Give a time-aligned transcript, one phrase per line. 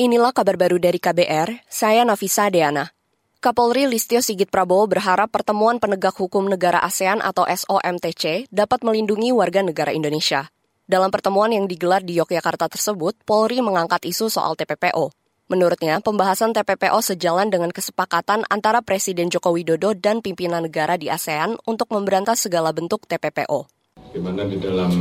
[0.00, 2.88] Inilah kabar baru dari KBR, saya Nafisa Deana.
[3.36, 9.60] Kapolri Listio Sigit Prabowo berharap pertemuan penegak hukum negara ASEAN atau SOMTC dapat melindungi warga
[9.60, 10.48] negara Indonesia.
[10.88, 15.12] Dalam pertemuan yang digelar di Yogyakarta tersebut, Polri mengangkat isu soal TPPO.
[15.52, 21.60] Menurutnya, pembahasan TPPO sejalan dengan kesepakatan antara Presiden Joko Widodo dan pimpinan negara di ASEAN
[21.68, 23.68] untuk memberantas segala bentuk TPPO.
[24.16, 24.96] Di mana di dalam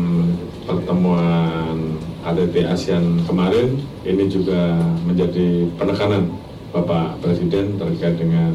[0.68, 1.89] pertemuan
[2.20, 4.76] KTT ASEAN kemarin ini juga
[5.08, 6.30] menjadi penekanan
[6.70, 8.54] Bapak Presiden terkait dengan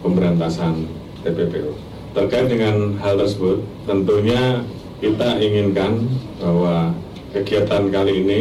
[0.00, 0.88] pemberantasan
[1.26, 1.74] TPPO.
[2.12, 4.60] Terkait dengan hal tersebut, tentunya
[5.00, 6.06] kita inginkan
[6.38, 6.92] bahwa
[7.32, 8.40] kegiatan kali ini,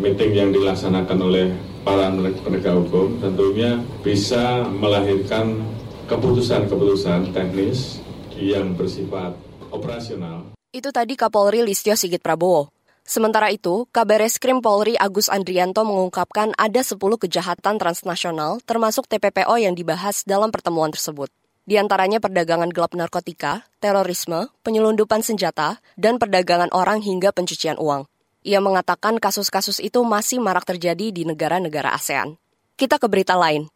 [0.00, 1.48] meeting yang dilaksanakan oleh
[1.84, 2.08] para
[2.44, 5.60] penegak hukum, tentunya bisa melahirkan
[6.08, 8.00] keputusan-keputusan teknis
[8.36, 9.36] yang bersifat
[9.68, 10.52] operasional.
[10.72, 12.77] Itu tadi Kapolri Listio Sigit Prabowo.
[13.08, 19.72] Sementara itu, Kabar Eskrim Polri Agus Andrianto mengungkapkan ada 10 kejahatan transnasional termasuk TPPO yang
[19.72, 21.32] dibahas dalam pertemuan tersebut.
[21.64, 28.04] Di antaranya perdagangan gelap narkotika, terorisme, penyelundupan senjata, dan perdagangan orang hingga pencucian uang.
[28.44, 32.36] Ia mengatakan kasus-kasus itu masih marak terjadi di negara-negara ASEAN.
[32.76, 33.72] Kita ke berita lain.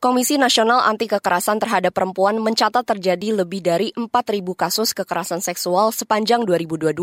[0.00, 4.08] Komisi Nasional Anti Kekerasan Terhadap Perempuan mencatat terjadi lebih dari 4.000
[4.56, 6.96] kasus kekerasan seksual sepanjang 2022.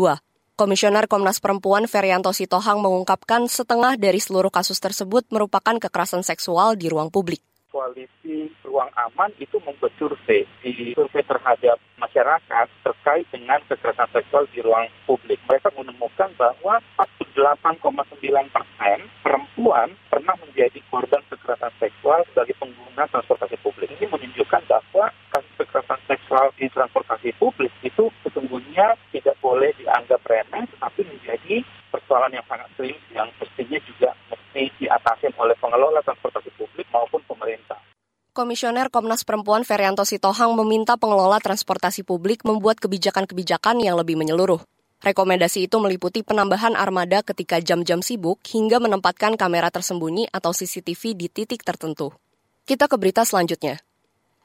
[0.58, 6.90] Komisioner Komnas Perempuan Ferianto Sitohang mengungkapkan setengah dari seluruh kasus tersebut merupakan kekerasan seksual di
[6.90, 7.38] ruang publik.
[7.70, 14.58] Koalisi Ruang Aman itu membuat survei di survei terhadap masyarakat terkait dengan kekerasan seksual di
[14.58, 15.38] ruang publik.
[15.46, 23.94] Mereka menemukan bahwa 48,9 persen perempuan pernah menjadi korban kekerasan seksual sebagai pengguna transportasi publik.
[23.94, 30.64] Ini menunjukkan bahwa kasus kekerasan seksual di transportasi publik itu sesungguhnya tidak boleh dianggap remeh,
[30.76, 36.86] tetapi menjadi persoalan yang sangat serius yang mestinya juga mesti diatasi oleh pengelola transportasi publik
[36.94, 37.80] maupun pemerintah.
[38.36, 44.62] Komisioner Komnas Perempuan Ferianto Sitohang meminta pengelola transportasi publik membuat kebijakan-kebijakan yang lebih menyeluruh.
[44.98, 51.26] Rekomendasi itu meliputi penambahan armada ketika jam-jam sibuk hingga menempatkan kamera tersembunyi atau CCTV di
[51.30, 52.14] titik tertentu.
[52.66, 53.82] Kita ke berita selanjutnya.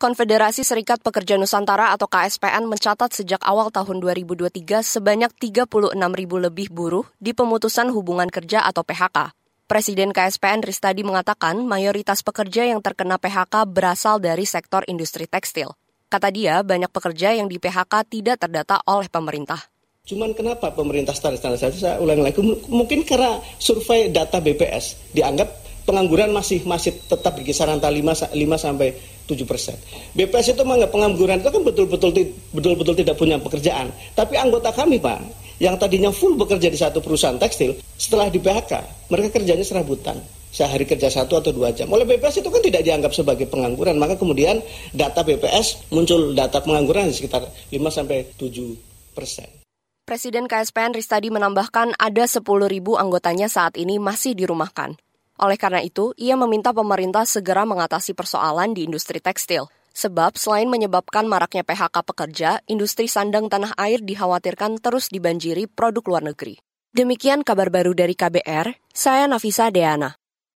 [0.04, 6.68] Konfederasi Serikat Pekerja Nusantara atau KSPN mencatat sejak awal tahun 2023 sebanyak 36 ribu lebih
[6.76, 9.32] buruh di pemutusan hubungan kerja atau PHK.
[9.64, 15.72] Presiden KSPN Ristadi mengatakan mayoritas pekerja yang terkena PHK berasal dari sektor industri tekstil.
[16.12, 19.72] Kata dia, banyak pekerja yang di PHK tidak terdata oleh pemerintah.
[20.04, 21.78] Cuman kenapa pemerintah standar-standar saja?
[21.80, 27.80] Saya ulang lagi, mungkin karena survei data BPS dianggap pengangguran masih masih tetap di kisaran
[27.80, 29.76] antara 5, 5 sampai 7 persen.
[30.16, 32.12] BPS itu menganggap pengangguran itu kan betul-betul
[32.52, 33.92] betul-betul tidak punya pekerjaan.
[34.16, 35.20] Tapi anggota kami Pak,
[35.64, 40.20] yang tadinya full bekerja di satu perusahaan tekstil, setelah di PHK, mereka kerjanya serabutan
[40.54, 41.90] sehari kerja satu atau dua jam.
[41.90, 44.62] Oleh BPS itu kan tidak dianggap sebagai pengangguran, maka kemudian
[44.94, 47.42] data BPS muncul data pengangguran di sekitar
[47.74, 49.50] 5 sampai 7 persen.
[50.04, 55.00] Presiden KSPN Ristadi menambahkan ada 10 ribu anggotanya saat ini masih dirumahkan.
[55.42, 59.66] Oleh karena itu, ia meminta pemerintah segera mengatasi persoalan di industri tekstil.
[59.94, 66.24] Sebab selain menyebabkan maraknya PHK pekerja, industri sandang tanah air dikhawatirkan terus dibanjiri produk luar
[66.34, 66.58] negeri.
[66.94, 70.23] Demikian kabar baru dari KBR, saya Nafisa Deana.